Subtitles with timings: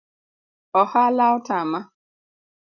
[0.81, 1.79] Ohala otama